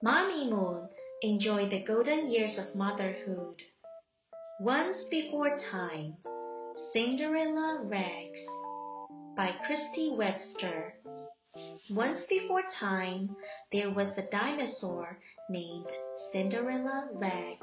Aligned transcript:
Mommy 0.00 0.48
Moon 0.48 0.88
enjoyed 1.22 1.72
the 1.72 1.82
golden 1.82 2.30
years 2.30 2.56
of 2.56 2.72
motherhood. 2.76 3.60
Once 4.60 4.96
Before 5.10 5.58
Time 5.72 6.14
Cinderella 6.92 7.80
Rex 7.82 8.38
by 9.36 9.50
Christy 9.66 10.12
Webster. 10.16 10.94
Once 11.90 12.20
before 12.28 12.62
time, 12.78 13.34
there 13.72 13.90
was 13.90 14.16
a 14.16 14.30
dinosaur 14.30 15.18
named 15.50 15.88
Cinderella 16.30 17.08
Rex. 17.14 17.60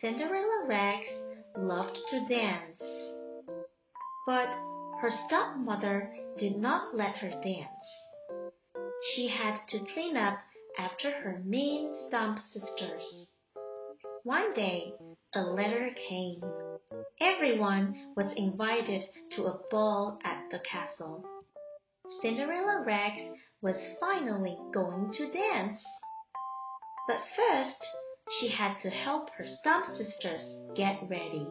Cinderella 0.00 0.64
Rex 0.66 1.04
loved 1.58 1.98
to 2.10 2.26
dance, 2.28 2.82
but 4.26 4.48
her 5.02 5.10
stepmother 5.26 6.14
did 6.38 6.56
not 6.56 6.96
let 6.96 7.14
her 7.16 7.30
dance. 7.42 7.88
She 9.14 9.28
had 9.28 9.58
to 9.68 9.84
clean 9.92 10.16
up 10.16 10.38
after 10.78 11.10
her 11.10 11.42
mean 11.44 11.92
stump 12.06 12.38
sisters. 12.52 13.26
One 14.22 14.54
day, 14.54 14.92
a 15.34 15.40
letter 15.40 15.90
came. 16.08 16.40
Everyone 17.20 17.94
was 18.16 18.32
invited 18.36 19.02
to 19.36 19.46
a 19.46 19.58
ball 19.70 20.18
at 20.24 20.44
the 20.50 20.60
castle. 20.60 21.24
Cinderella 22.22 22.84
Rex 22.86 23.16
was 23.60 23.76
finally 24.00 24.56
going 24.72 25.12
to 25.12 25.32
dance. 25.32 25.78
But 27.08 27.20
first, 27.36 27.86
she 28.38 28.48
had 28.48 28.76
to 28.82 28.90
help 28.90 29.30
her 29.36 29.44
stump 29.60 29.86
sisters 29.96 30.40
get 30.76 31.00
ready. 31.08 31.46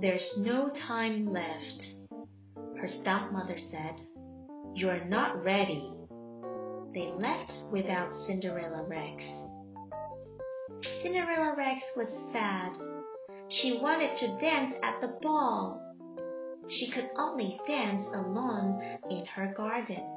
There's 0.00 0.28
no 0.38 0.70
time 0.86 1.32
left, 1.32 1.84
her 2.78 2.88
stompmother 2.88 3.58
said. 3.70 4.06
You're 4.74 5.04
not 5.04 5.44
ready. 5.44 5.93
They 6.94 7.10
left 7.18 7.52
without 7.72 8.12
Cinderella 8.28 8.84
Rex. 8.84 9.24
Cinderella 11.02 11.54
Rex 11.56 11.82
was 11.96 12.06
sad. 12.32 12.72
She 13.48 13.80
wanted 13.82 14.16
to 14.16 14.38
dance 14.38 14.74
at 14.84 15.00
the 15.00 15.18
ball. 15.20 15.82
She 16.68 16.92
could 16.92 17.08
only 17.16 17.58
dance 17.66 18.06
alone 18.14 18.80
in 19.10 19.26
her 19.34 19.52
garden. 19.56 20.08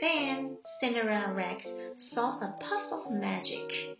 Then 0.00 0.56
Cinderella 0.80 1.32
Rex 1.34 1.64
saw 2.12 2.38
a 2.40 2.56
puff 2.60 2.92
of 2.92 3.12
magic. 3.12 3.98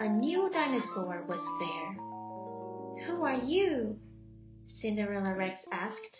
A 0.00 0.08
new 0.08 0.50
dinosaur 0.52 1.24
was 1.26 1.40
there. 1.58 3.06
Who 3.06 3.24
are 3.24 3.42
you? 3.42 3.96
Cinderella 4.82 5.34
Rex 5.34 5.58
asked. 5.72 6.16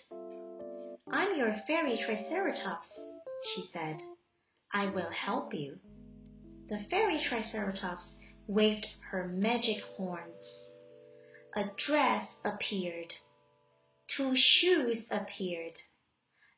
I'm 1.13 1.37
your 1.37 1.55
fairy 1.67 2.01
Triceratops, 2.07 2.89
she 3.55 3.65
said. 3.71 3.99
I 4.75 4.87
will 4.87 5.11
help 5.11 5.55
you. 5.55 5.79
The 6.69 6.81
fairy 6.91 7.21
Triceratops 7.29 8.05
waved 8.49 8.87
her 9.11 9.29
magic 9.29 9.81
horns. 9.97 10.45
A 11.55 11.67
dress 11.87 12.27
appeared. 12.45 13.13
Two 14.17 14.35
shoes 14.35 14.99
appeared. 15.13 15.75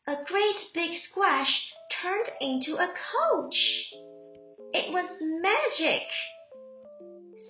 A 0.06 0.25
great 0.25 0.56
big 0.73 0.98
squash 1.11 1.70
turned 2.03 2.31
into 2.41 2.77
a 2.77 2.89
coach. 2.89 3.56
It 4.73 4.91
was 4.92 5.11
magic. 5.20 6.08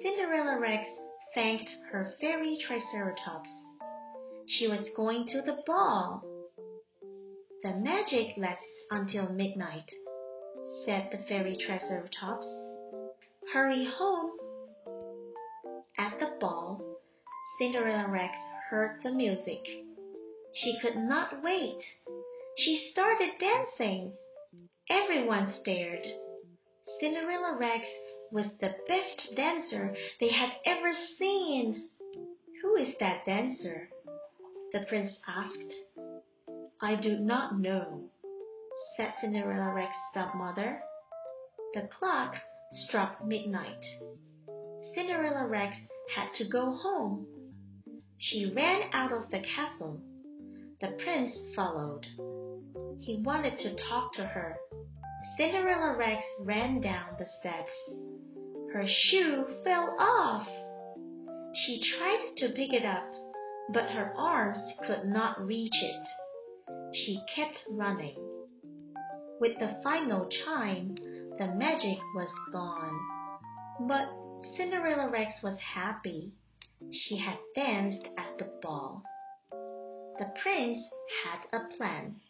Cinderella 0.03 0.59
Rex 0.59 0.85
thanked 1.33 1.71
her 1.93 2.15
fairy 2.21 2.59
Triceratops. 2.67 3.51
She 4.49 4.67
was 4.67 4.89
going 4.97 5.29
to 5.29 5.43
the 5.43 5.63
ball. 5.65 6.25
The 7.63 7.75
magic 7.75 8.37
lasts 8.37 8.65
until 8.91 9.29
midnight, 9.29 9.91
said 10.85 11.09
the 11.11 11.19
fairy 11.29 11.57
Triceratops. 11.57 12.47
Hurry 13.53 13.87
home. 13.99 14.31
At 15.99 16.19
the 16.19 16.37
ball, 16.41 16.81
Cinderella 17.59 18.09
Rex 18.09 18.37
heard 18.71 19.01
the 19.03 19.13
music. 19.13 19.65
She 20.55 20.79
could 20.81 20.97
not 20.97 21.43
wait. 21.43 21.79
She 22.59 22.91
started 22.93 23.31
dancing. 23.39 24.13
Everyone 24.89 25.53
stared. 25.61 26.07
Cinderella 27.01 27.57
Rex 27.59 27.87
was 28.31 28.47
the 28.61 28.75
best 28.89 29.37
dancer 29.37 29.95
they 30.21 30.31
had 30.31 30.51
ever 30.65 30.93
seen. 31.19 31.89
Who 32.63 32.77
is 32.77 32.95
that 33.01 33.27
dancer? 33.27 33.89
The 34.73 34.81
prince 34.89 35.19
asked. 35.27 35.75
I 36.81 36.95
do 36.97 37.19
not 37.19 37.59
know, 37.59 38.11
said 38.97 39.13
Cinderella 39.21 39.75
Rex's 39.75 39.97
stepmother. 40.11 40.81
The 41.75 41.89
clock 41.99 42.35
struck 42.73 43.25
midnight. 43.25 43.85
Cinderella 44.95 45.47
Rex 45.47 45.77
had 46.15 46.29
to 46.39 46.49
go 46.49 46.77
home. 46.77 47.27
She 48.19 48.53
ran 48.55 48.91
out 48.93 49.13
of 49.13 49.31
the 49.31 49.41
castle. 49.41 50.01
The 50.81 50.97
prince 51.03 51.35
followed. 51.55 52.07
He 53.01 53.21
wanted 53.23 53.59
to 53.59 53.77
talk 53.89 54.15
to 54.15 54.27
her. 54.27 54.57
Cinderella 55.37 55.97
Rex 55.99 56.23
ran 56.41 56.81
down 56.81 57.17
the 57.19 57.27
steps. 57.39 57.73
Her 58.73 58.85
shoe 58.87 59.45
fell 59.65 59.97
off. 59.99 60.49
She 61.55 61.81
tried 61.99 62.33
to 62.39 62.49
pick 62.51 62.73
it 62.73 62.85
up, 62.85 63.11
but 63.73 63.91
her 63.91 64.13
arms 64.17 64.59
could 64.87 65.05
not 65.07 65.45
reach 65.45 65.75
it. 65.75 66.95
She 66.95 67.21
kept 67.35 67.59
running. 67.71 68.17
With 69.39 69.59
the 69.59 69.79
final 69.83 70.29
chime, 70.29 70.95
the 71.39 71.49
magic 71.55 71.99
was 72.15 72.31
gone. 72.53 72.99
But 73.87 74.09
Cinderella 74.57 75.11
Rex 75.11 75.43
was 75.43 75.59
happy. 75.59 76.33
She 76.91 77.19
had 77.19 77.39
danced 77.55 78.07
at 78.17 78.39
the 78.39 78.51
ball. 78.63 79.03
The 80.19 80.33
prince 80.43 80.79
had 81.25 81.61
a 81.61 81.77
plan. 81.77 82.21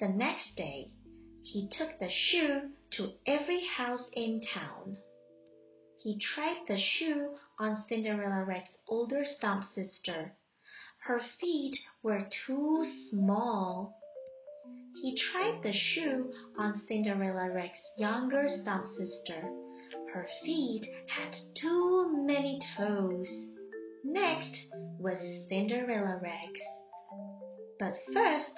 The 0.00 0.08
next 0.08 0.56
day, 0.56 0.90
he 1.42 1.68
took 1.68 1.98
the 1.98 2.08
shoe 2.10 2.70
to 2.92 3.12
every 3.26 3.66
house 3.66 4.08
in 4.14 4.40
town. 4.54 4.96
He 5.98 6.18
tried 6.18 6.66
the 6.66 6.78
shoe 6.78 7.36
on 7.58 7.84
Cinderella 7.88 8.44
Rex's 8.44 8.74
older 8.88 9.24
stump 9.24 9.64
sister. 9.74 10.34
Her 11.04 11.20
feet 11.40 11.78
were 12.02 12.26
too 12.46 12.90
small. 13.10 13.98
He 15.00 15.16
tried 15.16 15.62
the 15.62 15.72
shoe 15.72 16.32
on 16.58 16.82
Cinderella 16.86 17.50
Rex's 17.52 17.80
younger 17.96 18.46
stump 18.60 18.86
sister. 18.98 19.50
Her 20.12 20.28
feet 20.44 20.86
had 21.08 21.34
too 21.60 22.24
many 22.26 22.60
toes. 22.76 23.28
Next 24.04 24.54
was 24.98 25.18
Cinderella 25.48 26.20
Rex. 26.22 26.52
But 27.78 27.94
first, 28.12 28.52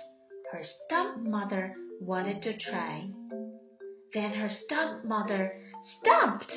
her 0.53 0.62
stompmother 0.91 1.75
wanted 2.00 2.43
to 2.43 2.59
try. 2.59 3.09
Then 4.12 4.34
her 4.34 4.49
stompmother 4.49 5.61
stumped. 6.01 6.53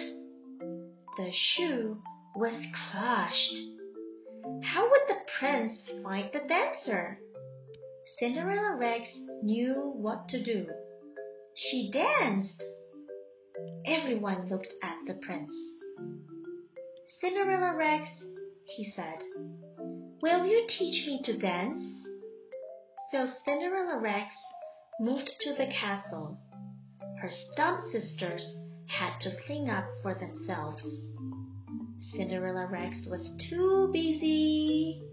The 1.18 1.32
shoe 1.32 2.02
was 2.36 2.56
crushed. 2.92 3.56
How 4.64 4.90
would 4.90 5.02
the 5.08 5.22
prince 5.40 5.74
find 6.04 6.30
the 6.34 6.48
dancer? 6.48 7.20
Cinderella 8.20 8.78
Rex 8.78 9.10
knew 9.44 9.74
what 9.96 10.30
to 10.30 10.44
do. 10.44 10.66
She 11.56 11.92
danced. 11.92 12.64
Everyone 13.86 14.48
looked 14.48 14.74
at 14.82 14.96
the 15.06 15.20
prince. 15.26 15.52
Cinderella 17.22 17.76
Rex, 17.76 18.08
he 18.76 18.92
said, 18.96 19.24
will 20.22 20.46
you 20.46 20.68
teach 20.68 21.06
me 21.06 21.22
to 21.26 21.38
dance? 21.38 21.82
So 23.12 23.28
Cinderella 23.46 24.00
Rex 24.00 24.34
moved 25.00 25.30
to 25.42 25.54
the 25.54 25.68
castle. 25.68 26.40
Her 27.22 27.30
stump 27.52 27.80
sisters 27.92 28.44
had 28.88 29.20
to 29.22 29.36
clean 29.46 29.70
up 29.70 29.86
for 30.02 30.16
themselves. 30.16 30.84
Cinderella 32.14 32.68
Rex 32.68 32.96
was 33.10 33.30
too 33.50 33.90
busy 33.92 35.07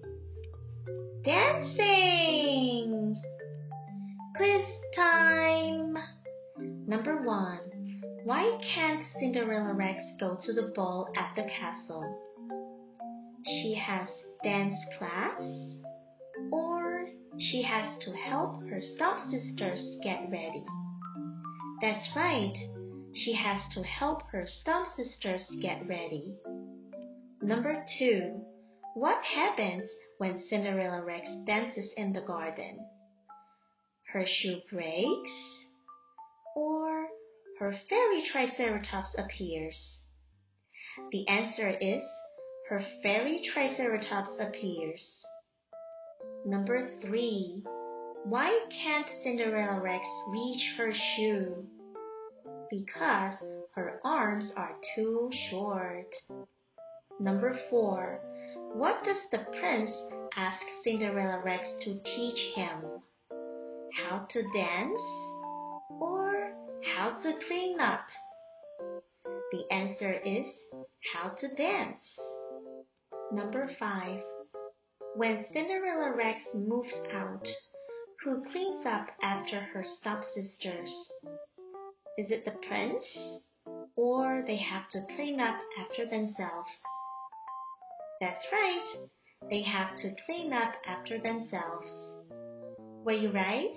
dancing. 1.25 3.21
Quiz 4.37 4.63
time. 4.95 5.97
Number 6.87 7.23
one. 7.23 7.61
Why 8.25 8.59
can't 8.75 9.03
Cinderella 9.19 9.75
Rex 9.75 9.99
go 10.21 10.39
to 10.45 10.53
the 10.53 10.73
ball 10.75 11.09
at 11.17 11.35
the 11.37 11.43
castle? 11.43 12.05
She 13.47 13.75
has 13.75 14.09
dance 14.43 14.77
class 14.99 15.41
or 16.51 17.07
she 17.39 17.63
has 17.63 17.99
to 18.05 18.13
help 18.13 18.63
her 18.69 18.81
stepsisters 18.95 19.99
get 20.03 20.31
ready. 20.31 20.65
That's 21.83 22.07
right. 22.17 22.55
She 23.15 23.35
has 23.35 23.61
to 23.75 23.83
help 23.83 24.23
her 24.33 24.47
stepsisters 24.61 25.43
get 25.61 25.87
ready. 25.87 26.35
Number 27.43 27.85
two. 27.99 28.41
What 28.95 29.25
happens 29.25 29.91
when 30.19 30.45
Cinderella 30.49 31.05
Rex 31.05 31.27
dances 31.47 31.93
in 31.97 32.13
the 32.13 32.21
garden? 32.21 32.79
Her 34.13 34.25
shoe 34.25 34.61
breaks 34.71 35.33
or 36.55 37.09
her 37.59 37.77
fairy 37.91 38.23
Triceratops 38.31 39.13
appears? 39.19 39.77
The 41.11 41.27
answer 41.27 41.71
is 41.71 42.05
her 42.69 42.87
fairy 43.03 43.43
Triceratops 43.53 44.31
appears. 44.39 45.03
Number 46.47 46.89
3. 47.01 47.65
Why 48.23 48.61
can't 48.71 49.09
Cinderella 49.25 49.81
Rex 49.81 50.05
reach 50.29 50.63
her 50.79 50.93
shoe? 50.95 51.67
Because 52.71 53.35
her 53.75 54.01
arms 54.05 54.53
are 54.57 54.77
too 54.95 55.31
short. 55.51 56.15
Number 57.21 57.57
4. 57.71 58.21
What 58.75 59.05
does 59.05 59.17
the 59.31 59.39
prince 59.61 59.91
ask 60.37 60.61
Cinderella 60.83 61.41
Rex 61.45 61.65
to 61.85 62.01
teach 62.05 62.55
him? 62.57 62.83
How 63.93 64.27
to 64.31 64.43
dance? 64.53 65.01
Or 66.01 66.53
how 66.97 67.17
to 67.23 67.33
clean 67.47 67.79
up? 67.79 68.05
The 69.53 69.63
answer 69.71 70.13
is 70.25 70.47
how 71.13 71.31
to 71.41 71.55
dance. 71.55 72.05
Number 73.31 73.71
5. 73.79 74.21
When 75.15 75.47
Cinderella 75.53 76.17
Rex 76.17 76.43
moves 76.53 76.93
out, 77.13 77.47
who 78.25 78.45
cleans 78.51 78.85
up 78.87 79.07
after 79.23 79.61
her 79.61 79.85
stepsisters? 80.01 80.91
Is 82.19 82.33
it 82.33 82.45
the 82.45 82.59
prince? 82.67 83.05
Or 83.95 84.43
they 84.47 84.57
have 84.57 84.89
to 84.91 85.07
clean 85.15 85.39
up 85.39 85.57
after 85.81 86.07
themselves? 86.07 86.71
That's 88.21 88.45
right. 88.53 89.09
They 89.51 89.63
have 89.63 89.97
to 89.97 90.15
clean 90.27 90.53
up 90.53 90.75
after 90.87 91.19
themselves. 91.19 91.91
Were 93.05 93.13
you 93.13 93.31
right? 93.31 93.75